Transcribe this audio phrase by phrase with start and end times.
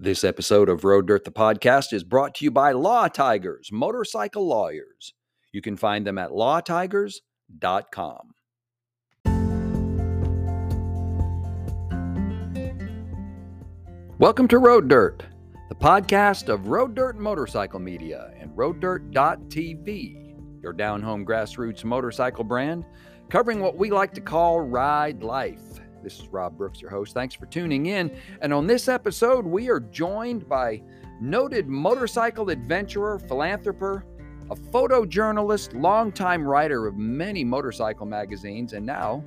[0.00, 4.46] This episode of Road Dirt the Podcast is brought to you by Law Tigers, motorcycle
[4.46, 5.12] lawyers.
[5.50, 8.34] You can find them at lawtigers.com.
[14.20, 15.24] Welcome to Road Dirt,
[15.68, 22.84] the podcast of Road Dirt Motorcycle Media and RoadDirt.tv, your down home grassroots motorcycle brand,
[23.30, 25.80] covering what we like to call ride life.
[26.08, 27.12] This is Rob Brooks, your host.
[27.12, 28.10] Thanks for tuning in.
[28.40, 30.80] And on this episode, we are joined by
[31.20, 34.06] noted motorcycle adventurer, philanthropist,
[34.50, 39.22] a photojournalist, longtime writer of many motorcycle magazines, and now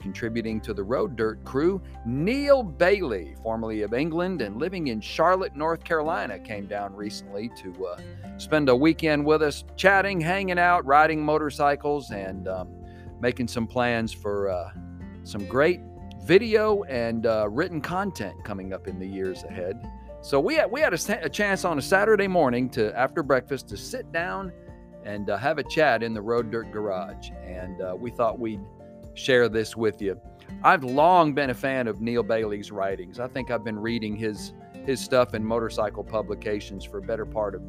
[0.00, 5.54] contributing to the Road Dirt crew, Neale Bayly, formerly of England and living in Charlotte,
[5.54, 8.00] North Carolina, came down recently to uh,
[8.38, 12.74] spend a weekend with us, chatting, hanging out, riding motorcycles, and um,
[13.20, 14.70] making some plans for uh,
[15.22, 15.80] some great
[16.24, 19.86] video and uh, written content coming up in the years ahead.
[20.22, 23.68] So we had we had a, a, chance on a Saturday morning to after breakfast
[23.68, 24.52] to sit down
[25.04, 28.62] and uh, have a chat in the Road Dirt Garage, and uh, we thought we'd
[29.12, 30.18] share this with you.
[30.62, 33.20] I've long been a fan of Neale Bayly's writings.
[33.20, 34.54] I think I've been reading his
[34.86, 37.62] his stuff in motorcycle publications for a better part of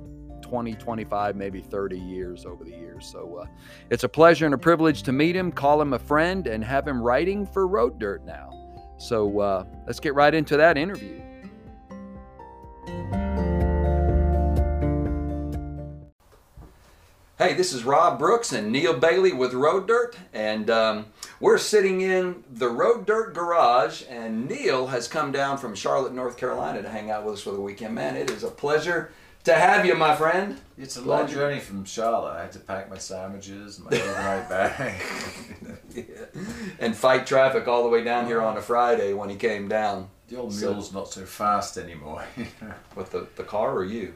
[0.45, 3.07] 20, 25, maybe 30 years over the years.
[3.07, 3.47] So uh,
[3.89, 6.87] it's a pleasure and a privilege to meet him, call him a friend, and have
[6.87, 8.51] him writing for Road Dirt now.
[8.99, 11.19] So uh, let's get right into that interview.
[17.39, 21.07] Hey, this is Rob Brooks and Neale Bayly with Road Dirt, and um,
[21.39, 24.03] we're sitting in the Road Dirt garage.
[24.07, 27.51] And Neale has come down from Charlotte, North Carolina, to hang out with us for
[27.51, 27.95] the weekend.
[27.95, 29.11] Man, it is a pleasure
[29.45, 30.59] to have you, my friend.
[30.77, 32.33] It's a long journey from Charlotte.
[32.33, 35.01] I had to pack my sandwiches and my overnight bag.
[35.95, 36.03] yeah.
[36.79, 40.09] And fight traffic all the way down here on a Friday when he came down.
[40.27, 42.25] The old mule's so, not so fast anymore.
[42.95, 44.13] With the, the car or you?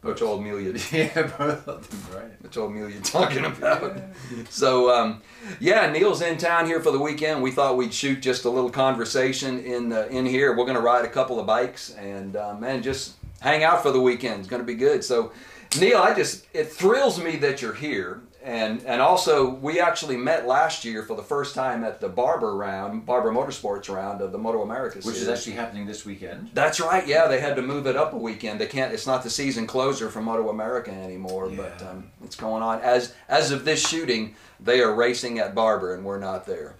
[0.00, 0.76] Which old mule you?
[0.92, 2.40] Yeah, both of them, right.
[2.42, 4.00] Which old mule you talking about?
[4.48, 5.22] so, um,
[5.58, 7.42] yeah, Neale's in town here for the weekend.
[7.42, 10.56] We thought we'd shoot just a little conversation in the, in here.
[10.56, 13.90] We're going to ride a couple of bikes and uh, man, just hang out for
[13.90, 14.40] the weekend.
[14.40, 15.04] It's going to be good.
[15.04, 15.32] So,
[15.78, 20.46] Neale, I just it thrills me that you're here, and and also we actually met
[20.46, 24.38] last year for the first time at the Barber round, Barber Motorsports round of the
[24.38, 25.22] Moto America, which series.
[25.22, 26.50] is actually happening this weekend.
[26.54, 27.06] That's right.
[27.06, 28.60] Yeah, they had to move it up a weekend.
[28.60, 28.92] They can't.
[28.92, 31.56] It's not the season closer for Moto America anymore, yeah.
[31.56, 34.34] but um, it's going on as as of this shooting.
[34.60, 36.76] They are racing at Barber, and we're not there.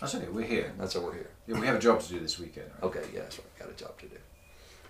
[0.00, 0.28] That's okay.
[0.28, 0.72] We're here.
[0.78, 1.30] That's why we're here.
[1.48, 2.70] Yeah, we have a job to do this weekend.
[2.74, 2.84] Right?
[2.84, 3.02] Okay.
[3.12, 3.58] Yeah, that's right.
[3.58, 4.16] Got a job to do.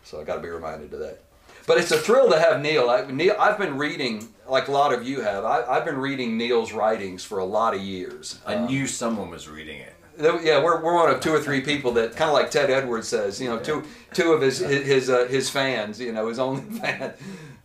[0.09, 1.21] So I got to be reminded of that.
[1.67, 2.89] But it's a thrill to have Neale.
[2.89, 5.45] I, Neale, I've been reading, like a lot of you have.
[5.45, 8.41] I, have been reading Neale's writings for a lot of years.
[8.47, 9.93] I um, knew someone was reading it.
[10.19, 13.07] Yeah, we're, we're one of two or three people that kind of like Ted Edwards
[13.07, 16.39] says, you know, two two of his his his, uh, his fans, you know, his
[16.39, 17.13] only fan.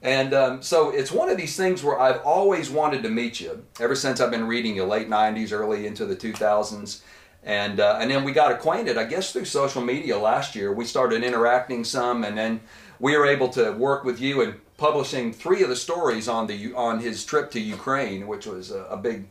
[0.01, 3.65] And um, so it's one of these things where I've always wanted to meet you
[3.79, 6.99] ever since I've been reading you, late '90s, early into the 2000s.
[7.45, 10.71] And, uh, and then we got acquainted, I guess, through social media last year.
[10.71, 12.61] We started interacting some, and then
[12.99, 16.73] we were able to work with you in publishing three of the stories on the
[16.73, 19.27] on his trip to Ukraine, which was a, a big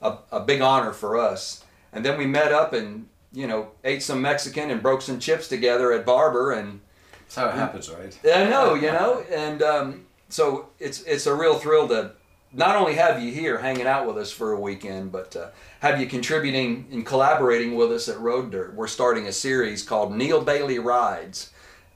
[0.00, 1.64] a, a, big honor for us.
[1.92, 5.48] And then we met up and you know ate some Mexican and broke some chips
[5.48, 6.80] together at Barber, and
[7.20, 8.18] that's how it happens, right?
[8.24, 12.12] I know, you know, and um, so it's it's a real thrill to
[12.56, 15.48] not only have you here hanging out with us for a weekend, but uh,
[15.80, 18.74] have you contributing and collaborating with us at Road Dirt.
[18.74, 21.52] We're starting a series called Neale Bayly Rides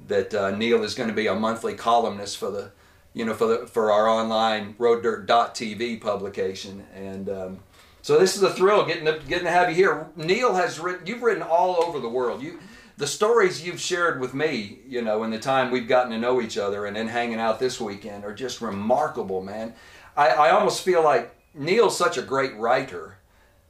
[0.07, 2.73] that uh, Neale is going to be a monthly columnist for the,
[3.15, 7.61] you know, for the for our online RoadDirt.tv publication, and um,
[8.03, 10.09] so this is a thrill getting to, getting to have you here.
[10.17, 12.43] Neale has written, you've written all over the world.
[12.43, 12.61] You,
[13.01, 16.41] the stories you've shared with me, you know, in the time we've gotten to know
[16.41, 19.75] each other, and then hanging out this weekend, are just remarkable, man.
[20.17, 23.17] I, I almost feel like Neale's such a great writer,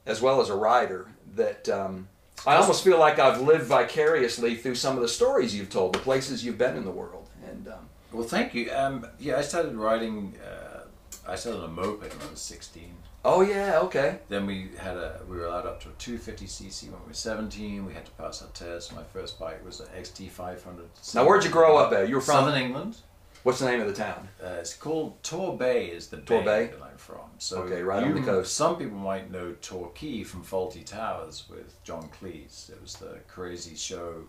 [0.05, 1.67] as well as a writer, that.
[1.69, 2.07] Um,
[2.45, 5.99] I almost feel like I've lived vicariously through some of the stories you've told, the
[5.99, 7.29] places you've been in the world.
[7.47, 8.71] And um, well, thank you.
[8.71, 10.33] Um, yeah, I started writing.
[10.43, 10.79] Uh,
[11.27, 12.95] I started on a moped when I was sixteen.
[13.23, 14.19] Oh yeah, okay.
[14.29, 17.85] Then we had a we were allowed up to a 250cc when we were 17.
[17.85, 18.95] We had to pass our test.
[18.95, 20.85] My first bike was an XT 500.
[21.13, 22.09] Now, where'd you grow up at?
[22.09, 22.97] You were from Southern England.
[23.43, 24.27] What's the name of the town?
[24.43, 25.89] Uh, it's called Torbay.
[25.89, 27.29] Is the Torbay that I'm from.
[27.37, 28.55] So okay, right you, on the coast.
[28.55, 32.69] Some people might know Torquay from Fawlty Towers with John Cleese.
[32.71, 34.23] It was the crazy show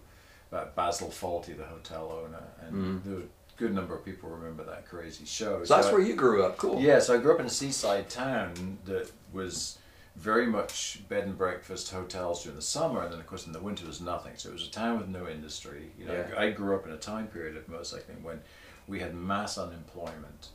[0.50, 3.04] about Basil Fawlty, the hotel owner, and mm.
[3.04, 3.22] there were
[3.62, 5.60] good number of people remember that crazy show.
[5.60, 6.56] So, so that's I, where you grew up.
[6.58, 6.80] Cool.
[6.80, 9.78] Yeah, so I grew up in a seaside town that was
[10.16, 13.60] very much bed and breakfast hotels during the summer, and then of course in the
[13.60, 14.32] winter was nothing.
[14.36, 15.92] So it was a town with no industry.
[15.96, 16.38] You know, Yeah.
[16.38, 18.40] I grew up in a time period of motorcycling when
[18.88, 20.48] we had mass unemployment,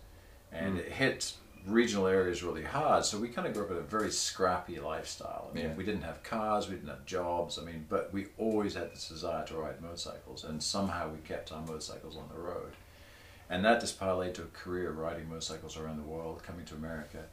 [0.51, 0.79] and Hmm.
[0.79, 1.33] it hit
[1.65, 3.03] regional areas really hard.
[3.05, 5.47] So we kind of grew up in a very scrappy lifestyle.
[5.49, 5.75] I mean, Yeah.
[5.75, 7.57] we didn't have cars, we didn't have jobs.
[7.57, 11.51] I mean, but we always had this desire to ride motorcycles, and somehow we kept
[11.53, 12.73] our motorcycles on the road.
[13.49, 17.23] And that just parlayed to a career riding motorcycles around the world, coming to America,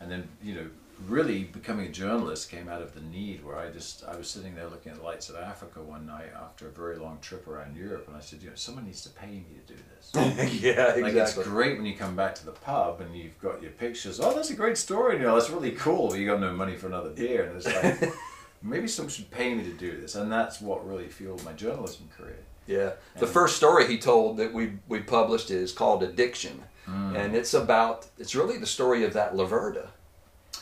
[0.00, 0.66] and then you know
[1.08, 4.54] really becoming a journalist came out of the need where I just I was sitting
[4.54, 7.76] there looking at the lights of Africa one night after a very long trip around
[7.76, 10.10] Europe, and I said, you know, someone needs to pay me to do this.
[10.62, 11.02] yeah, exactly.
[11.02, 14.20] Like it's great when you come back to the pub and you've got your pictures.
[14.20, 15.16] Oh, that's a great story.
[15.16, 16.10] You know, that's really cool.
[16.10, 18.12] But you got no money for another beer, and it's like
[18.62, 22.08] maybe someone should pay me to do this, and that's what really fueled my journalism
[22.16, 22.38] career.
[22.66, 22.92] Yeah.
[23.18, 27.16] The And- first story he told that we we published is called Addiction, Mm.
[27.16, 29.88] and it's about it's really the story of that Laverda,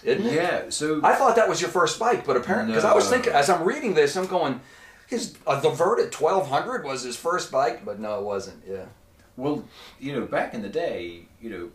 [0.02, 0.32] isn't it?
[0.34, 0.70] Yeah.
[0.70, 3.48] So I thought that was your first bike, but apparently, because I was thinking as
[3.50, 4.60] I'm reading this, I'm going,
[5.06, 8.62] his a Laverda 1200 was his first bike, but no, it wasn't.
[8.66, 8.86] Yeah.
[9.36, 9.64] Well,
[9.98, 11.70] you know, back in the day, you know,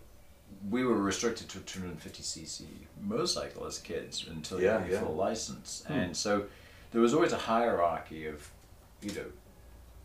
[0.69, 2.65] we were restricted to a 250cc
[3.01, 5.06] motorcycle as kids until you Yeah, had your yeah.
[5.06, 5.94] full license, Hmm.
[5.94, 6.45] and so
[6.91, 8.50] there was always a hierarchy of,
[9.01, 9.25] you know,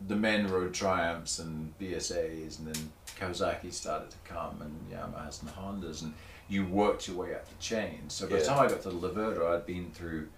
[0.08, 5.50] the men rode Triumphs and BSA's, and then Kawasaki started to come, and Yamahas and
[5.50, 6.14] Hondas, and
[6.49, 8.02] you worked your way up the chain.
[8.08, 10.28] So by the time I got to the Laverda, I'd been through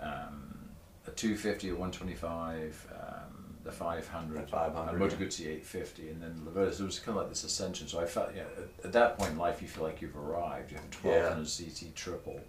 [0.00, 0.68] um,
[1.06, 6.42] a 250, a 125, um, the 500, The 500, a Moto Guzzi 850, and then
[6.46, 6.72] Laverda.
[6.74, 7.86] So it was kind of like this ascension.
[7.88, 10.70] So I felt, yeah, at, at that point in life, you feel like you've arrived.
[10.72, 11.28] You have a Yeah.
[11.36, 12.40] 1200 cc triple.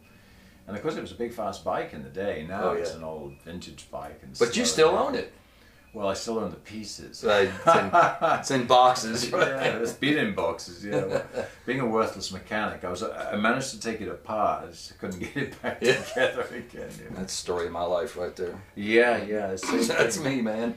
[0.65, 2.45] And of course, it was a big, fast bike in the day.
[2.47, 4.19] Now Oh, it's an old vintage bike.
[4.23, 5.33] And But you still own it.
[5.93, 7.23] Well, I still own the pieces.
[7.23, 7.91] Right, it's in-
[8.39, 9.29] It's in boxes.
[9.29, 10.83] yeah, it's been in boxes.
[10.83, 11.21] Yeah,
[11.67, 14.65] being a worthless mechanic, I was I managed to take it apart.
[14.65, 16.01] I just couldn't get it back Yeah.
[16.01, 16.89] together again.
[16.97, 17.17] You know?
[17.17, 18.59] That's the story of my life right there.
[18.75, 19.51] Yeah, yeah.
[19.51, 20.37] it's the same That's thing.
[20.37, 20.75] me, man.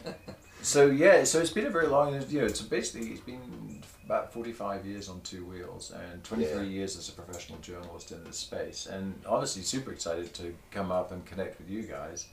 [0.63, 2.13] So yeah, so it's been a very long.
[2.29, 6.79] You know, it's basically it's been about forty-five years on two wheels and twenty-three Yeah.
[6.81, 11.11] years as a professional journalist in this space, and obviously super excited to come up
[11.13, 12.27] and connect with you guys.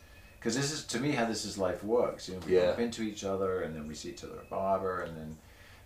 [0.44, 2.28] Because this is to me how this is life works.
[2.28, 2.66] You know, we Yeah.
[2.68, 5.38] bump into each other, and then we see each other at Barber, and then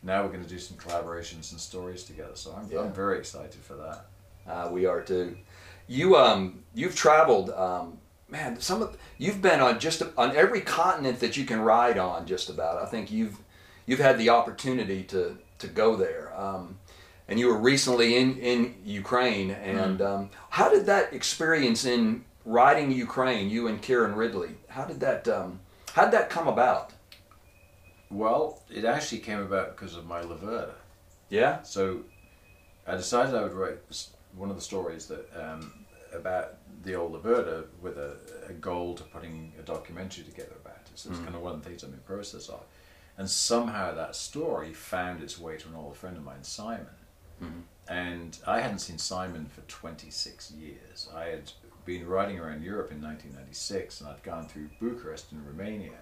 [0.01, 2.35] now we're going to do some collaborations and stories together.
[2.35, 2.79] So I'm, Yeah.
[2.81, 4.07] I'm very excited for that.
[4.51, 5.37] Uh, we are too.
[5.87, 7.99] You um you've traveled um
[8.29, 12.25] man some of you've been on just on every continent that you can ride on
[12.25, 12.81] just about.
[12.81, 13.37] I think you've
[13.85, 16.33] you've had the opportunity to to go there.
[16.35, 16.79] Um,
[17.27, 19.51] and you were recently in in Ukraine.
[19.51, 24.99] And um, how did that experience in riding Ukraine, you and Kieran Ridley, how did
[25.01, 25.59] that um,
[25.93, 26.93] how did that come about?
[28.09, 30.71] Well, it actually came about because of my Laverda.
[31.29, 31.61] Yeah.
[31.63, 32.01] So
[32.87, 33.79] I decided I would write
[34.35, 36.53] one of the stories that um, about
[36.83, 38.15] the old Laverda with a,
[38.47, 40.91] a goal to putting a documentary together about it.
[40.95, 41.23] So it's Mm.
[41.25, 42.63] kind of one of the things I'm in process of.
[43.17, 46.87] And somehow that story found its way to an old friend of mine, Simon.
[47.43, 47.63] Mhm.
[47.89, 51.09] And I hadn't seen Simon for 26 years.
[51.13, 51.51] I had
[51.87, 55.93] been riding around Europe in 1996 and I'd gone through Bucharest in Romania.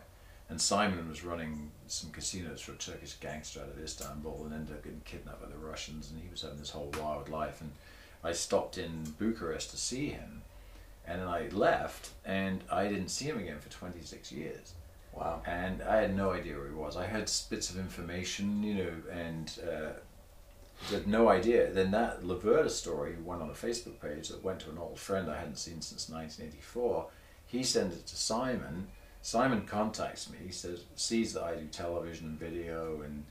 [0.49, 4.75] And Simon was running some casinos for a Turkish gangster out of Istanbul and ended
[4.75, 6.11] up getting kidnapped by the Russians.
[6.11, 7.61] And he was having this whole wild life.
[7.61, 7.71] And
[8.23, 10.41] I stopped in Bucharest to see him.
[11.07, 14.73] And then I left and I didn't see him again for 26 years
[15.13, 15.41] Wow.
[15.45, 16.97] and I had no idea where he was.
[16.97, 19.91] I had bits of information, you know, and uh,
[20.91, 21.71] had no idea.
[21.71, 25.29] Then that Laverda story went on a Facebook page that went to an old friend
[25.29, 27.07] I hadn't seen since 1984.
[27.47, 28.87] He sent it to Simon.
[29.21, 30.37] Simon contacts me.
[30.45, 33.25] He says, sees that I do television and video, and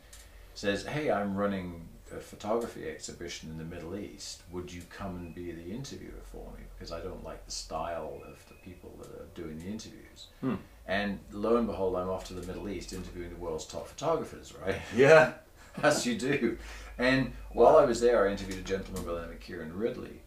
[0.55, 4.43] says, "Hey, I'm running a photography exhibition in the Middle East.
[4.53, 6.65] Would you come and be the interviewer for me?
[6.75, 10.57] Because I don't like the style of the people that are doing the interviews." Hmm.
[10.87, 14.53] And lo and behold, I'm off to the Middle East interviewing the world's top photographers,
[14.65, 14.81] right?
[14.97, 15.35] Yeah.
[15.83, 16.59] As you do.
[16.99, 20.21] And while I was there, I interviewed a gentleman by the name of Kieran Ridley.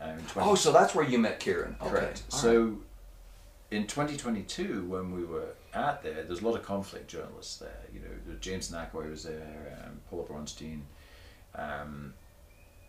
[0.00, 1.76] Um, 20 Oh, so that's where you met Kieran.
[1.80, 1.90] Okay.
[1.90, 2.22] Correct.
[2.30, 2.40] All right.
[2.40, 2.78] So
[3.70, 7.80] in 2022, when we were at there, there's a lot of conflict journalists there.
[7.92, 10.82] You know, James Nachtwey was there, um, Paula Bronstein.
[11.54, 12.14] Um,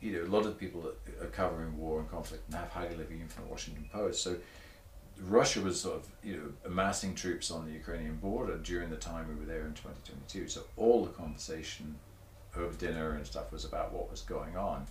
[0.02, 2.96] you know, a lot of people that are covering war and conflict and have Heidi
[2.96, 4.22] Levine from the Washington Post.
[4.22, 4.36] So
[5.22, 9.28] Russia was sort of, you know, amassing troops on the Ukrainian border during the time
[9.28, 10.48] we were there in 2022.
[10.50, 11.96] So all the conversation
[12.56, 14.86] over dinner and stuff was about what was going on.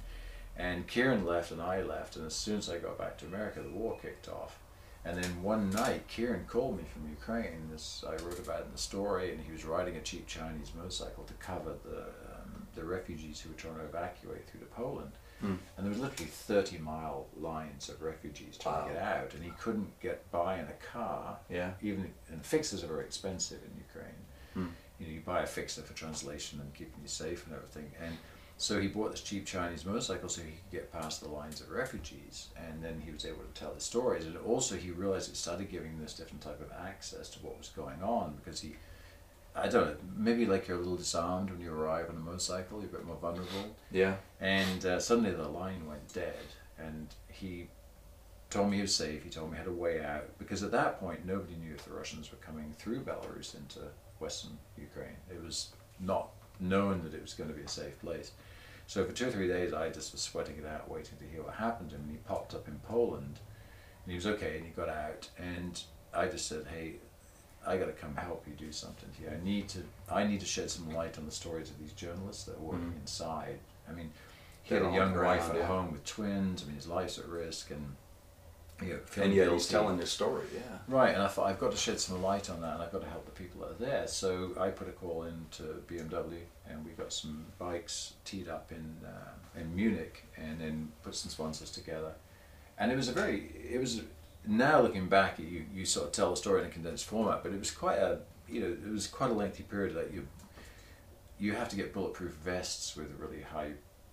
[0.57, 3.61] And Kieran left and I left, and as soon as I got back to America,
[3.61, 4.59] the war kicked off.
[5.05, 7.69] And then one night, Kieran called me from Ukraine.
[7.71, 11.25] This I wrote about in the story, and he was riding a cheap Chinese motorcycle
[11.25, 12.03] to cover the
[12.33, 15.11] um, the refugees who were trying to evacuate through to Poland.
[15.41, 15.55] Hmm.
[15.77, 18.87] And there was literally 30 mile lines of refugees trying Wow.
[18.89, 21.39] to get out, and he couldn't get by in a car.
[21.51, 21.73] Yeah.
[21.83, 24.25] Even and fixers are very expensive in Ukraine.
[24.55, 24.67] Hmm.
[25.01, 27.91] You know, you buy a fixer for translation and keeping you safe and everything.
[28.01, 28.17] And
[28.57, 31.71] so he bought this cheap Chinese motorcycle so he could get past the lines of
[31.71, 34.25] refugees, and then he was able to tell the stories.
[34.25, 37.69] And also, he realized it started giving this different type of access to what was
[37.71, 38.77] going on because he,
[39.57, 42.81] I don't know, maybe like you're a little disarmed when you arrive on a motorcycle,
[42.81, 43.77] you're a bit more vulnerable.
[43.93, 44.17] Yeah.
[44.41, 46.35] And uh, suddenly the line went dead,
[46.79, 47.69] and he
[48.51, 49.23] told me he was safe.
[49.23, 51.85] He told me he had a way out because at that point nobody knew if
[51.85, 53.81] the Russians were coming through Belarus into
[54.19, 55.17] western Ukraine.
[55.31, 55.71] It was
[56.01, 56.31] not
[56.61, 58.33] known that it was going to be a safe place.
[58.87, 61.43] So for two or three days, I just was sweating it out, waiting to hear
[61.43, 62.03] what happened to him.
[62.03, 63.39] And he popped up in Poland,
[64.05, 65.29] and he was okay, and he got out.
[65.39, 65.81] And
[66.13, 66.97] I just said, "Hey,
[67.67, 69.37] I got to come help you do something here.
[69.41, 69.79] I need to.
[70.11, 72.93] I need to shed some light on the stories of these journalists that are working
[72.93, 73.01] Mhm.
[73.01, 73.59] inside.
[73.89, 74.11] I mean,
[74.63, 75.67] he had a young wife at yeah.
[75.67, 76.63] home with twins.
[76.63, 77.97] I mean, his life's at risk, and
[78.83, 80.47] you know, And yet he's telling this story.
[80.53, 80.61] Yeah.
[80.89, 83.03] Right, and I thought I've got to shed some light on that, and I've got
[83.03, 84.09] to help the people that are there.
[84.09, 88.73] So I put a call in to BMW, and we got some bikes teed up
[88.73, 92.15] in uh, in Munich, and then put some sponsors together.
[92.77, 94.03] And it was a very, it was
[94.47, 97.53] now looking back, you you sort of tell the story in a condensed format, but
[97.53, 100.27] it was quite a, you know, it was quite a lengthy period that you
[101.39, 103.73] you have to get bulletproof vests with really high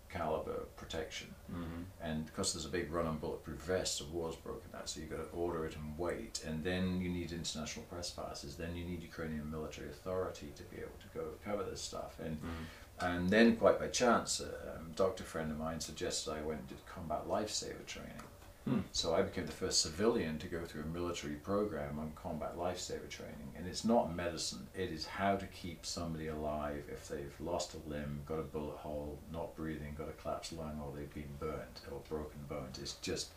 [0.09, 1.81] caliber protection Mm-hmm.
[2.01, 5.09] and because there's a big run on bulletproof vests, the war's broken out, so you've
[5.09, 8.85] got to order it and wait, and then you need international press passes, then you
[8.85, 13.05] need Ukrainian military authority to be able to go cover this stuff, and Mm-hmm.
[13.07, 16.69] and then quite by chance, a um, doctor friend of mine suggested I went and
[16.69, 18.21] did combat lifesaver training.
[18.65, 18.79] Hmm.
[18.91, 23.09] So I became the first civilian to go through a military program on combat lifesaver
[23.09, 23.53] training.
[23.57, 27.89] And it's not medicine, it is how to keep somebody alive if they've lost a
[27.89, 31.81] limb, got a bullet hole, not breathing, got a collapsed lung, or they've been burnt
[31.91, 32.77] or broken bones.
[32.79, 33.29] It's just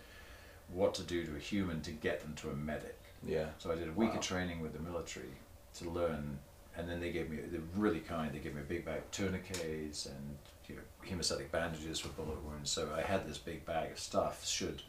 [0.69, 2.99] what to do to a human to get them to a medic.
[3.27, 3.47] Yeah.
[3.59, 4.17] So I did a week Wow.
[4.19, 5.33] of training with the military
[5.79, 6.39] to learn,
[6.77, 9.11] and then they gave me, they're really kind, they gave me a big bag of
[9.11, 10.37] tourniquets and
[10.69, 12.71] you know, hemostatic bandages for bullet wounds.
[12.71, 14.83] So I had this big bag of stuff should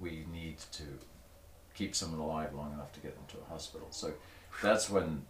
[0.00, 0.82] we need to
[1.74, 3.88] keep someone alive long enough to get them to a hospital.
[3.90, 4.12] So
[4.62, 5.22] that's when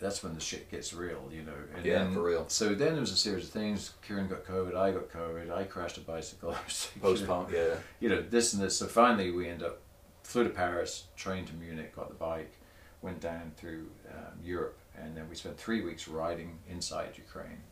[0.00, 1.52] that's when the shit gets real, you know.
[1.76, 2.48] And Yeah, then, for real.
[2.48, 3.92] So then there was a series of things.
[4.06, 4.74] Kieran got COVID.
[4.74, 5.50] I got COVID.
[5.50, 6.50] I crashed a bicycle.
[6.54, 7.74] I was you know, Yeah.
[8.00, 8.76] you know, this and this.
[8.76, 9.80] So finally, we end up
[10.24, 12.52] flew to Paris, trained to Munich, got the bike,
[13.02, 17.62] went down through um, Europe, and then we spent three weeks riding inside Ukraine.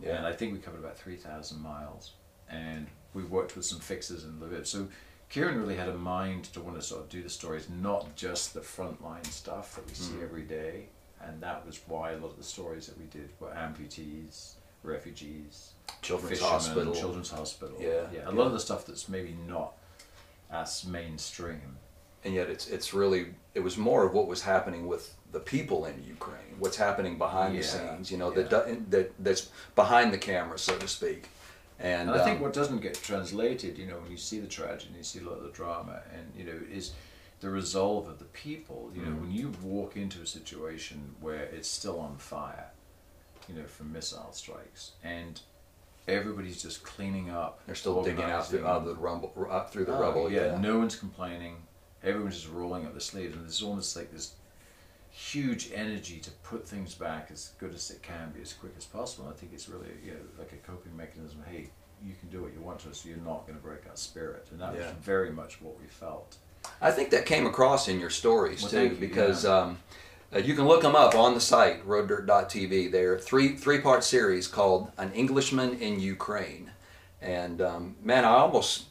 [0.00, 0.16] Yeah.
[0.16, 2.12] And I think we covered about three thousand miles,
[2.50, 4.66] and we worked with some fixers in Lviv.
[4.66, 4.88] So
[5.32, 8.52] Kieran really had a mind to want to sort of do the stories, not just
[8.52, 10.24] the frontline stuff that we see Mhm.
[10.24, 10.88] every day,
[11.22, 15.72] and that was why a lot of the stories that we did were amputees, refugees,
[16.02, 16.94] Children's Hospital.
[16.94, 17.74] Children's Hospital.
[17.80, 18.28] Yeah, yeah.
[18.28, 18.38] A yeah.
[18.38, 19.72] lot of the stuff that's maybe not
[20.50, 21.78] as mainstream.
[22.24, 25.86] and yet it's it's really it was more of what was happening with the people
[25.86, 28.42] in Ukraine, what's happening behind the scenes, you know, yeah.
[28.44, 31.22] that that that's behind the camera, so to speak.
[31.82, 34.46] And, And I think um, what doesn't get translated, you know, when you see the
[34.46, 36.92] tragedy, you see a lot of the drama, and you know, is
[37.40, 38.90] the resolve of the people.
[38.94, 39.20] You know, Mhm.
[39.20, 42.70] when you walk into a situation where it's still on fire,
[43.48, 45.40] you know, from missile strikes, and
[46.06, 47.60] everybody's just cleaning up.
[47.66, 50.30] they're still digging out through, out of the rumble, up through the Oh, rubble.
[50.30, 51.56] yeah, no one's complaining.
[52.04, 54.34] Everyone's just rolling up their sleeves, and there's almost like this
[55.12, 58.86] huge energy to put things back as good as it can be, as quick as
[58.86, 59.26] possible.
[59.26, 61.42] And I think it's really you know like a coping mechanism.
[61.48, 61.68] Hey,
[62.04, 64.48] you can do what you want to, so you're not going to break our spirit,
[64.50, 64.80] and that Yeah.
[64.86, 66.36] was very much what we felt.
[66.80, 69.56] I think that came across in your stories Well, too, you, because yeah.
[69.58, 69.78] um,
[70.34, 72.90] uh, you can look them up on the site roaddirt.tv.
[72.90, 76.70] They're three three part series called "An Englishman in Ukraine,"
[77.20, 78.84] and um, man, I almost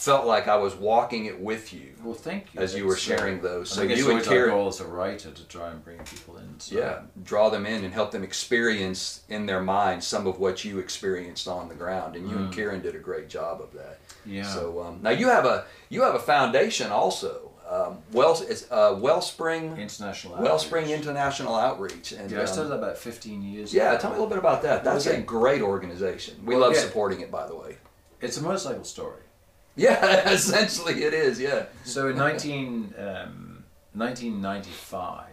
[0.00, 1.92] felt like I was walking it with you.
[2.02, 2.60] Well, thank you.
[2.60, 3.70] As you were sharing those.
[3.72, 6.38] I So you and always our goal as a writer to try and bring people
[6.38, 6.58] in.
[6.58, 6.76] So.
[6.78, 10.78] Yeah, draw them in and help them experience in their minds some of what you
[10.78, 12.54] experienced on the ground, and you and Mm.
[12.54, 13.98] Kieran did a great job of that.
[14.24, 14.44] Yeah.
[14.44, 18.96] So um, now you have a you have a foundation also, um, Wells it's uh,
[18.98, 20.42] Wellspring International.
[20.42, 20.98] Wellspring outreach.
[20.98, 24.00] International Outreach, and Yeah, I um, started that about 15 years yeah, ago.
[24.00, 24.82] tell me a little bit about that.
[24.82, 26.34] That's a great organization.
[26.44, 26.80] We Well, love yeah.
[26.80, 27.76] supporting it, by the way.
[28.20, 29.22] It's a motorcycle story.
[29.80, 31.40] Yeah, essentially it is.
[31.40, 31.66] Yeah.
[31.84, 35.26] So in 19, um, 1995,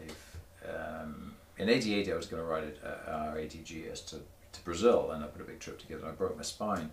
[0.68, 4.18] um, in 88, I was going to ride it, our ATGS to,
[4.54, 6.04] to Brazil, and I put a big trip together.
[6.04, 6.90] and I broke my spine.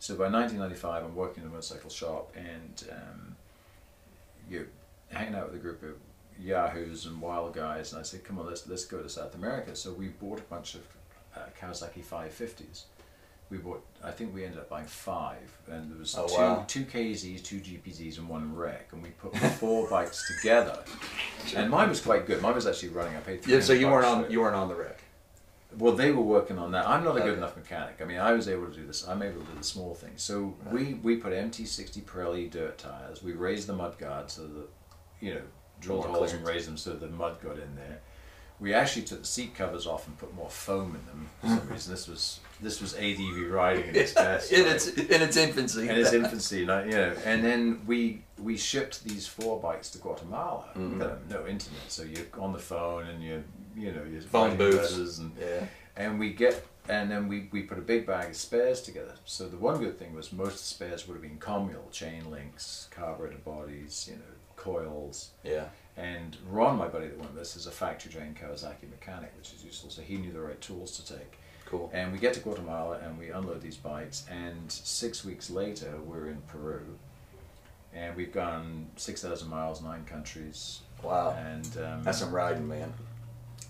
[0.00, 3.36] So by 1995, I'm working in a motorcycle shop, and um,
[4.48, 4.68] you're
[5.10, 5.94] hanging out with a group of
[6.40, 9.74] yahoos and wild guys, and I said, "Come on, let's let's go to South America."
[9.74, 10.82] So we bought a bunch of
[11.36, 12.84] uh, Kawasaki 550s,
[13.50, 13.84] we bought.
[14.02, 16.64] I think we ended up buying five, and there was Oh, two wow.
[16.68, 20.78] two KZs, two GPZs, and one wreck, and we put four bikes together.
[21.56, 22.40] And mine was quite good.
[22.42, 23.16] Mine was actually running.
[23.16, 23.46] I paid.
[23.46, 25.00] Yeah, so you weren't on you weren't on the wreck.
[25.76, 26.88] Well, they were working on that.
[26.88, 27.98] I'm not a good enough mechanic.
[28.00, 29.06] I mean, I was able to do this.
[29.06, 30.22] I'm able to do the small things.
[30.22, 33.22] So we, we put MT60 Pirelli dirt tires.
[33.22, 34.66] We raised the mud guard so that,
[35.20, 35.40] you know,
[35.78, 36.56] drilled More holes and clearance.
[36.56, 38.00] raised them so the mud got in there.
[38.60, 41.68] We actually took the seat covers off and put more foam in them for some
[41.68, 41.92] reason.
[41.92, 44.50] This was this was ADV riding in its best.
[44.52, 44.74] in right?
[44.74, 45.88] its in its infancy.
[45.88, 47.14] in its infancy, like, you know.
[47.24, 50.64] And then we we shipped these four bikes to Guatemala.
[50.76, 50.90] Mhm.
[50.98, 53.44] We've no internet, so you're on the phone and you
[53.76, 55.18] you know you're Phone booths.
[55.18, 55.66] and yeah.
[55.96, 59.14] and we get and then we, we put a big bag of spares together.
[59.24, 62.30] So the one good thing was most of the spares would have been communal chain
[62.30, 64.22] links, carburetor bodies, you know,
[64.56, 65.30] coils.
[65.44, 65.66] Yeah.
[65.98, 69.52] And Ron, my buddy that went with this, is a factory trained Kawasaki mechanic, which
[69.52, 69.90] is useful.
[69.90, 71.38] So he knew the right tools to take.
[71.66, 71.90] Cool.
[71.92, 74.24] And we get to Guatemala and we unload these bikes.
[74.30, 76.82] And six weeks later, we're in Peru,
[77.92, 80.80] and we've gone six thousand miles, nine countries.
[81.02, 81.36] Wow.
[81.38, 82.92] And um, That's some riding, man.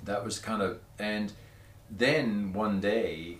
[0.04, 1.32] that was kind of and
[1.90, 3.38] then one day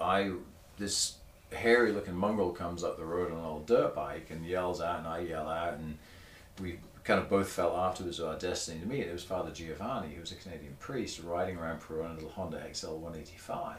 [0.00, 0.30] i
[0.78, 1.16] this
[1.52, 4.98] hairy looking mongrel comes up the road on a little dirt bike and yells out
[4.98, 5.96] and i yell out and
[6.60, 8.80] we kind of both fell afterwards of our destiny.
[8.80, 12.12] To meet it was father giovanni who was a canadian priest riding around peru on
[12.12, 13.78] a little honda xl 185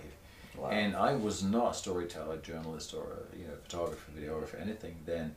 [0.58, 0.70] Wow.
[0.70, 5.36] and i was not a storyteller journalist or a you know photographer videographer anything then.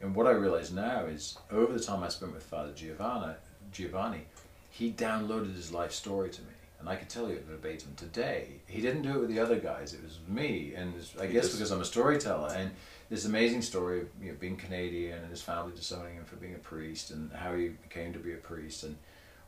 [0.00, 3.34] And what i realize now is over the time i spent with father giovanni
[3.72, 4.22] giovanni
[4.70, 6.48] he downloaded his life story to me.
[6.80, 9.56] And i could tell you it verbatim today he didn't do it with the other
[9.56, 12.52] guys it was me and i He guess just- because i'm a storyteller.
[12.56, 12.70] And
[13.14, 16.54] this amazing story of you know, being canadian and his family disowning him for being
[16.54, 18.96] a priest and how he came to be a priest and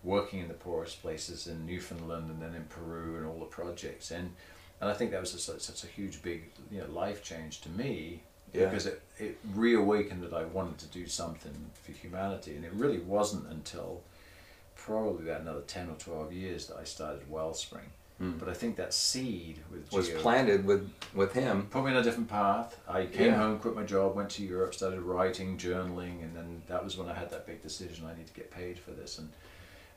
[0.04, 4.10] working in the poorest places in newfoundland and then in peru and all the projects
[4.10, 4.30] and
[4.80, 7.60] and i think that was a, such, such a huge big you know life change
[7.60, 8.66] to me Yeah.
[8.66, 12.54] because it, it reawakened that I wanted to do something for humanity.
[12.56, 14.02] And it really wasn't until
[14.76, 17.90] probably about another 10 or 12 years that I started Wellspring.
[18.18, 18.38] Hmm.
[18.38, 21.66] But I think that seed with Was Gio planted with with him.
[21.70, 22.78] put me on a different path.
[22.88, 23.36] I came Yeah.
[23.36, 27.08] home, quit my job, went to Europe, started writing, journaling, and then that was when
[27.08, 29.18] I had that big decision I need to get paid for this.
[29.18, 29.32] And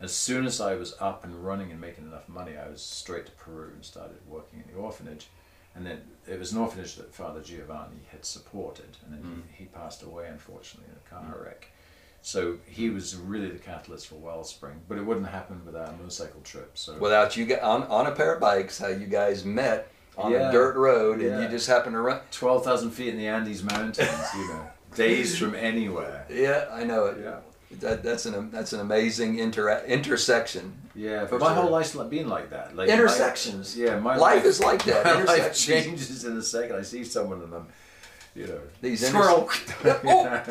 [0.01, 3.25] as soon as I was up and running and making enough money, I was straight
[3.27, 5.27] to Peru and started working in the orphanage.
[5.75, 9.43] And then it was an orphanage that Father Giovanni had supported, and then Mm.
[9.55, 11.67] he, he passed away unfortunately in a car wreck.
[12.21, 16.41] So he was really the catalyst for Wellspring, but it wouldn't happen without a motorcycle
[16.41, 16.71] trip.
[16.77, 20.31] So Without you get on, on a pair of bikes, how you guys met on
[20.33, 20.49] Yeah.
[20.49, 22.19] a dirt road and you just happened to run.
[22.31, 23.99] twelve thousand feet in the Andes Mountains,
[24.35, 26.25] you know, days from anywhere.
[26.29, 27.17] Yeah, I know it.
[27.23, 27.35] Yeah.
[27.79, 30.73] That, that's an that's an amazing intera- intersection.
[30.95, 31.61] Yeah, For but my sure.
[31.61, 32.75] whole life's like been like that.
[32.75, 33.77] Like Intersections.
[33.77, 36.75] My, yeah, my Life is like that, My life changes in a second.
[36.75, 37.67] I see someone and I'm,
[38.35, 39.49] you know, These squirrel.
[39.85, 40.43] oh,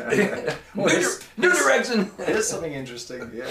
[0.75, 2.11] new, here's- dir- new direction.
[2.17, 3.31] Here's something interesting.
[3.33, 3.45] Yeah.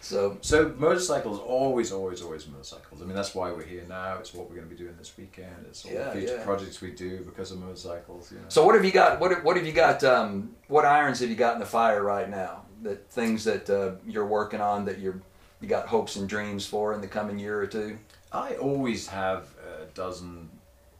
[0.00, 3.00] So So motorcycles, always, always, always motorcycles.
[3.00, 4.16] I mean, that's why we're here now.
[4.18, 5.64] It's what we're going to be doing this weekend.
[5.66, 6.44] It's all Yeah, the future yeah.
[6.44, 8.30] projects we do because of motorcycles.
[8.32, 8.44] You know.
[8.48, 9.20] so what have you got?
[9.20, 10.02] What have- what have you got?
[10.04, 12.62] Um, what irons have you got in the fire right now?
[12.82, 15.20] That things that uh, you're working on that you're
[15.60, 17.98] you got hopes and dreams for in the coming year or two.
[18.32, 19.46] I always have
[19.80, 20.50] a dozen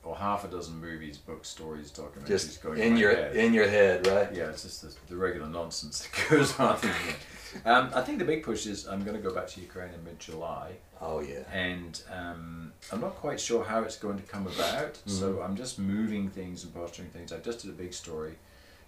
[0.04, 3.36] or half a dozen movies, books, stories, documentaries Just going in your head.
[3.36, 4.28] in your head, right?
[4.34, 6.78] Yeah, it's just the, the regular nonsense that goes on.
[7.64, 10.04] um, I think the big push is I'm going to go back to Ukraine in
[10.04, 11.40] mid July, Oh yeah.
[11.52, 14.98] and um, I'm not quite sure how it's going to come about.
[15.06, 15.42] So Mm-hmm.
[15.42, 17.32] I'm just moving things and posturing things.
[17.32, 18.34] I just did a big story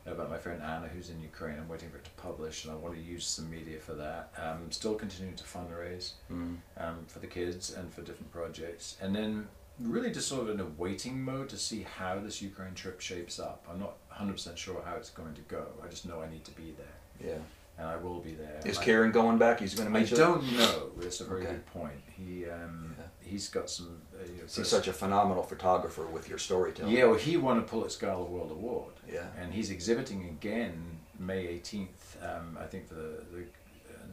[0.07, 1.57] about my friend Anna, who's in Ukraine.
[1.59, 4.33] I'm waiting for it to publish, and I want to use some media for that.
[4.40, 6.57] Um, still continuing to fundraise Mm.
[6.79, 8.96] um, for the kids and for different projects.
[9.00, 9.48] And then
[9.80, 13.38] really just sort of in a waiting mode to see how this Ukraine trip shapes
[13.38, 13.64] up.
[13.70, 15.66] I'm not 100% sure how it's going to go.
[15.84, 17.30] I just know I need to be there.
[17.32, 17.38] Yeah.
[17.78, 18.58] And I will be there.
[18.64, 19.60] Is I, Kieran going back?
[19.60, 20.16] He's going to I meet you.
[20.16, 20.90] don't know.
[20.96, 21.50] That's a very Okay.
[21.52, 22.00] good point.
[22.06, 23.04] He um, Yeah.
[23.20, 24.00] he's got some.
[24.14, 26.94] Uh, you know, He's such a phenomenal photographer with your storytelling.
[26.96, 27.04] yeah.
[27.04, 28.94] Well, he won a Pulitzer World Award.
[29.12, 29.26] Yeah.
[29.38, 32.16] And he's exhibiting again May 18th.
[32.22, 33.44] Um, I think for the, the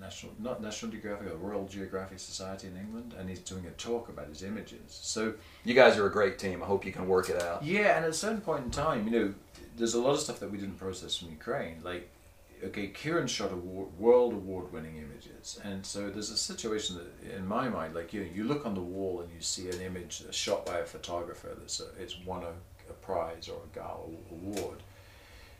[0.03, 4.09] national not National Geographic, the Royal Geographic Society in England, and he's doing a talk
[4.09, 4.81] about his images.
[4.87, 6.61] So You guys are a great team.
[6.61, 7.63] I hope you can work it out.
[7.63, 9.33] Yeah, and at a certain point in time, you know,
[9.77, 11.77] there's a lot of stuff that we didn't process from Ukraine.
[11.83, 12.09] Like,
[12.63, 17.69] okay, Kieran shot award, world award-winning images, and so there's a situation that, in my
[17.69, 20.65] mind, like you, know, you look on the wall and you see an image shot
[20.65, 22.53] by a photographer that's a, it's won a,
[22.89, 24.79] a prize or a gala award.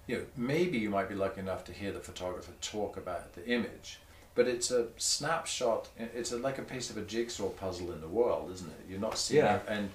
[0.08, 3.46] You know, maybe you might be lucky enough to hear the photographer talk about the
[3.48, 4.00] image.
[4.36, 5.90] But it's a snapshot.
[5.98, 8.86] It's a, like a piece of a jigsaw puzzle in the world, isn't it?
[8.90, 9.58] You're not seeing Yeah.
[9.58, 9.90] it, and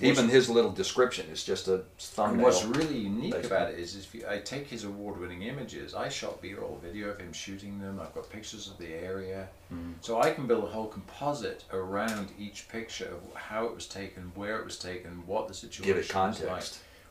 [0.00, 2.44] Even his little description is just a And thumbnail.
[2.46, 3.56] what's really unique basically.
[3.56, 7.18] about it is, if you, I take his award-winning images, I shot B-roll video of
[7.20, 8.00] him shooting them.
[8.00, 9.92] I've got pictures of the area, Mm-hmm.
[10.02, 14.30] so I can build a whole composite around each picture of how it was taken,
[14.34, 16.48] where it was taken, what the situation Give it was context.
[16.48, 16.64] like,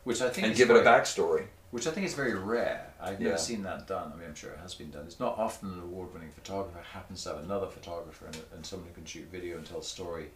[0.06, 1.46] which I think and is give it a backstory.
[1.74, 2.86] Which I think is very rare.
[3.02, 3.30] I've Yeah.
[3.30, 4.12] never seen that done.
[4.14, 5.06] I mean, I'm sure it has been done.
[5.08, 8.94] It's not often an award-winning photographer happens to have another photographer and, and someone who
[8.94, 10.28] can shoot video and tell a story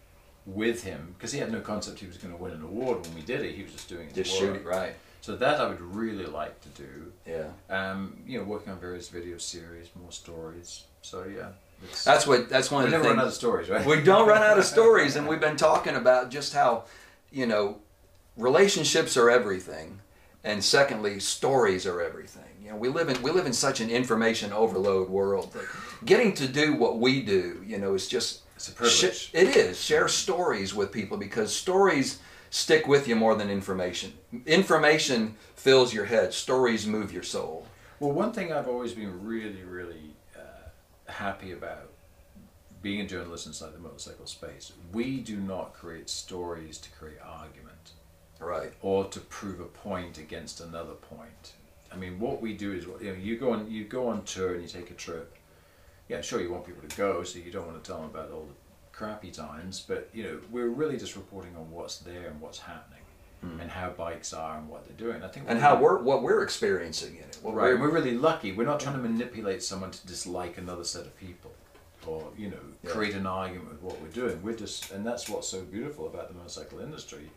[0.47, 3.13] with him because he had no concept he was going to win an award when
[3.13, 3.54] we did it.
[3.54, 4.15] He was just doing it.
[4.15, 4.95] Just to shoot right.
[5.21, 7.13] So that I would really like to do.
[7.28, 7.50] Yeah.
[7.69, 10.86] Um, you know, working on various video series, more stories.
[11.04, 11.50] So yeah,
[12.04, 12.50] That's what.
[12.50, 13.86] That's one of the never run out of stories, right?
[13.86, 16.86] we don't run out of stories and we've been talking about just how
[17.30, 17.78] you know
[18.38, 20.00] relationships are everything
[20.47, 22.43] and secondly stories are everything.
[22.63, 25.65] You know we live in we live in such an information overload world that
[26.05, 29.15] getting to do what we do you know is just It's a privilege.
[29.15, 29.79] sh- it is.
[29.81, 34.13] Share stories with people because stories stick with you more than information.
[34.45, 36.33] Information fills your head.
[36.33, 37.67] Stories move your soul.
[37.99, 40.69] Well, one thing I've always been really, really uh,
[41.12, 41.89] happy about
[42.81, 47.91] being a journalist inside the motorcycle space, we do not create stories to create argument
[48.39, 51.54] right or to prove a point against another point.
[51.91, 54.54] I mean, what we do is, you know, you go on, you go on tour
[54.54, 55.36] and you take a trip.
[56.10, 58.32] Yeah, sure, you want people to go, so you don't want to tell them about
[58.32, 58.54] all the
[58.97, 63.02] crappy times, but you know, we're really just reporting on what's there and what's happening,
[63.41, 63.60] hmm.
[63.60, 65.23] and how bikes are and what they're doing.
[65.23, 67.91] I think and we're how we're what we're experiencing in it what Right, we're, we're
[67.91, 68.52] really lucky.
[68.54, 71.54] We're not trying to manipulate someone to dislike another set of people,
[72.06, 72.91] or you know, Yeah.
[72.91, 74.41] create an argument with what we're doing.
[74.41, 77.30] We're just, and that's what's so beautiful about the motorcycle industry.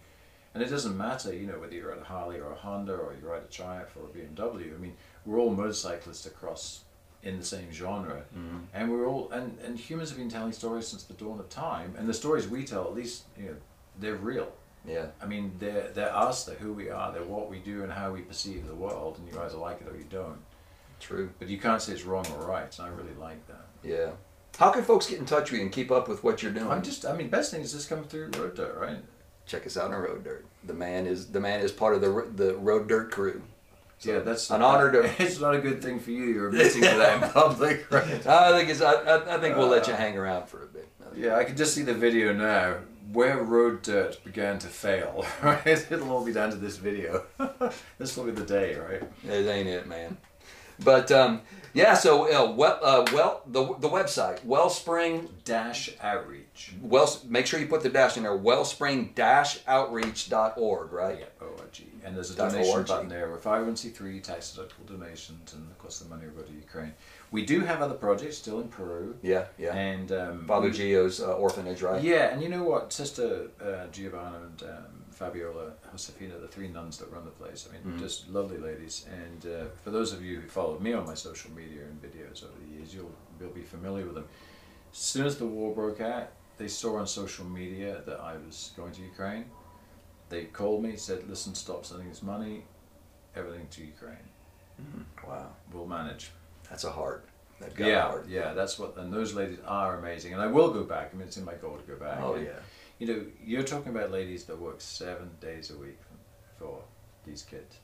[0.55, 3.15] And it doesn't matter, you know, whether you're at a Harley or a Honda or
[3.21, 4.75] you ride a Triumph or a BMW.
[4.75, 6.85] I mean, we're all motorcyclists across
[7.23, 8.59] in the same genre, Mm-hmm.
[8.73, 11.95] and we're all and and humans have been telling stories since the dawn of time.
[11.99, 13.57] And the stories we tell, at least, you know,
[13.99, 14.51] they're real.
[14.87, 17.93] yeah I mean, they're, they're us, they're who we are, they're what we do and
[17.93, 20.39] how we perceive the world, and you either like it or you don't.
[20.99, 23.67] true But you can't say it's wrong or right, and I really like that.
[23.85, 24.13] Yeah.
[24.59, 26.69] How can folks get in touch with you and keep up with what you're doing?
[26.71, 28.99] I'm just, I mean, best thing is just come through Road Dirt, right?
[29.51, 30.47] Check us out on Road Dirt.
[30.63, 33.43] The man is the man is part of the the Road Dirt crew.
[33.99, 35.11] So, yeah, that's an honor to.
[35.23, 36.27] It's not a good thing for you.
[36.27, 38.25] You're admitting to that in public, right?
[38.25, 38.81] I think it's.
[38.81, 40.89] I, I, I think we'll let you uh, hang around for a bit.
[41.17, 42.77] Yeah, I can just see the video now
[43.13, 45.27] where Road Dirt began to fail.
[45.43, 47.25] Right, it'll all be down to this video.
[47.99, 49.03] this will be the day, right?
[49.29, 50.17] It ain't it, man.
[50.85, 51.41] But um,
[51.73, 51.95] yeah.
[51.95, 56.73] So uh, well, uh, well, the the website Wellspring Dash outreach.
[56.83, 58.37] Well, make sure you put the dash in there.
[58.37, 61.19] Wellspring Dash Outreach.org, right?
[61.21, 61.83] Yeah, ORG.
[62.05, 62.87] And there's a Dot donation ORG.
[62.87, 63.31] button there.
[63.31, 66.93] We're 501c3 tax deductible donations, and of course the money will go to Ukraine.
[67.31, 69.17] We do have other projects still in Peru.
[69.23, 69.75] Yeah, yeah.
[69.75, 72.03] And um, Father we- Gio's uh, orphanage, right?
[72.03, 72.93] Yeah, and you know what?
[72.93, 77.73] Sister uh, Giovanna and um, Fabiola Josefina, the three nuns that run the place, I
[77.75, 78.01] mean, Mhm.
[78.01, 79.05] just lovely ladies.
[79.13, 82.43] And uh, for those of you who followed me on my social media and videos
[82.43, 84.27] over the years, you'll, you'll be familiar with them.
[84.91, 88.73] As soon as the war broke out, they saw on social media that I was
[88.79, 89.45] going to Ukraine.
[90.31, 92.65] They called me, said, listen, stop sending us money,
[93.37, 94.27] everything to Ukraine.
[94.81, 95.05] Mhm.
[95.29, 96.31] Wow, We'll manage.
[96.71, 97.27] that's a heart.
[97.61, 98.27] They've got a Yeah, heart.
[98.27, 100.33] yeah, that's what, and those ladies are amazing.
[100.33, 101.11] And I will go back.
[101.13, 102.19] I mean, it's in my goal to go back.
[102.23, 102.53] Oh And, yeah.
[103.01, 105.99] You know, you're talking about ladies that work seven days a week
[106.59, 106.83] for
[107.27, 107.77] these kids,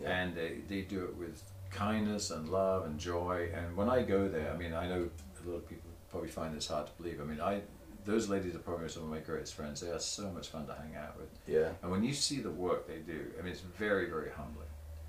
[0.00, 0.10] Yeah.
[0.10, 3.50] and they, they do it with kindness and love and joy.
[3.54, 6.54] And when I go there, I mean, I know a lot of people probably find
[6.56, 7.20] this hard to believe.
[7.20, 7.62] I mean, I
[8.04, 9.80] those ladies are probably some of my greatest friends.
[9.80, 11.28] They are so much fun to hang out with.
[11.46, 14.66] Yeah, And when you see the work they do, I mean, it's very, very humbling.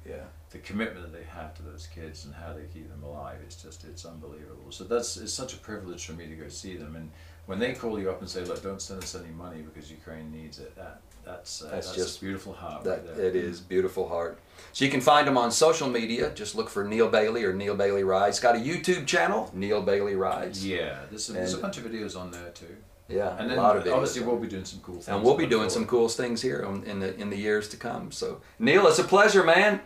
[0.07, 0.25] yeah.
[0.51, 3.55] The commitment that they have to those kids and how they keep them alive, it's
[3.63, 4.69] just, it's unbelievable.
[4.69, 6.95] So that's, it's such a privilege for me to go see them.
[6.95, 7.09] And
[7.45, 10.31] when they call you up and say, look, don't send us any money because Ukraine
[10.31, 13.25] needs it, that, that's, uh, That's that's, just- beautiful heart That right there.
[13.27, 14.39] it is beautiful heart.
[14.73, 16.31] So you can find him on social media.
[16.33, 18.39] Just look for Neale Bayly or Neale Bayly Rides.
[18.39, 20.65] Got a YouTube channel, Neale Bayly Rides.
[20.65, 22.75] Yeah, there's, a, there's a bunch of videos on there too.
[23.09, 23.93] Yeah, And a then lot of videos.
[23.93, 25.09] obviously we'll be doing some cool things.
[25.09, 25.89] and we'll be doing some forward.
[26.07, 28.11] cool things here on, in the in the years to come.
[28.11, 29.81] So Neale, it's a pleasure, man.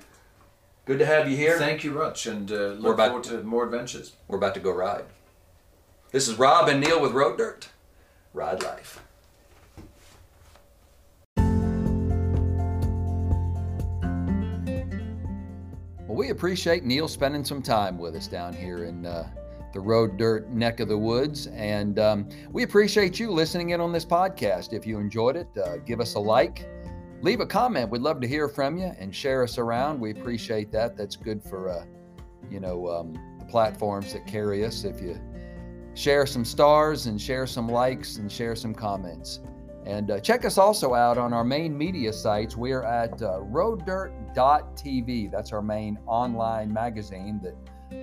[0.85, 1.57] Good to have you here.
[1.57, 4.13] Thank you much, and uh, look about- forward to more adventures.
[4.27, 5.05] We're about to go ride.
[6.09, 7.67] This is Rob and Neale with Road Dirt.
[8.33, 9.03] Ride life.
[16.07, 19.27] Well, we appreciate Neale spending some time with us down here in uh,
[19.73, 21.47] the Road Dirt neck of the woods.
[21.47, 24.71] And um, we appreciate you listening in on this podcast.
[24.71, 26.69] If you enjoyed it, uh, give us a like,
[27.21, 27.89] leave a comment.
[27.89, 29.99] We'd love to hear from you and share us around.
[29.99, 30.95] We appreciate that.
[30.95, 31.83] That's good for, uh,
[32.49, 34.85] you know, um, the platforms that carry us.
[34.85, 35.19] If you
[35.97, 39.39] share some stars and share some likes and share some comments.
[39.85, 42.55] And uh, check us also out on our main media sites.
[42.55, 45.31] We're at uh, roaddirt.tv.
[45.31, 47.55] That's our main online magazine that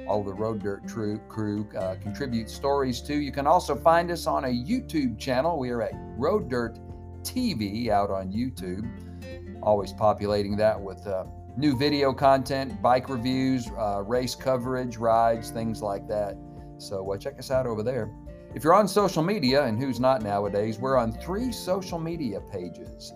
[0.09, 3.15] all the Road Dirt crew, crew uh, contribute stories to.
[3.15, 5.59] You can also find us on a YouTube channel.
[5.59, 6.79] We are at Road Dirt
[7.23, 8.91] TV out on YouTube.
[9.63, 11.27] Always populating that with uh,
[11.57, 16.37] new video content, bike reviews, uh, race coverage, rides, things like that.
[16.79, 18.11] So uh, check us out over there.
[18.55, 23.13] If you're on social media, and who's not nowadays, we're on three social media pages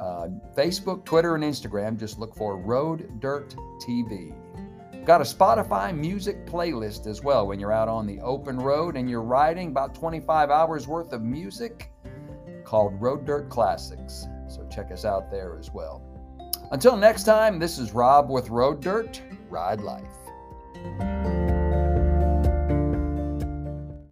[0.00, 1.98] uh, Facebook, Twitter, and Instagram.
[1.98, 4.34] Just look for Road Dirt TV.
[5.04, 9.08] Got a Spotify music playlist as well when you're out on the open road and
[9.08, 11.90] you're riding about 25 hours worth of music
[12.64, 14.26] called Road Dirt Classics.
[14.48, 16.02] So check us out there as well.
[16.72, 19.20] Until next time, this is Rob with Road Dirt.
[19.48, 21.49] Ride life.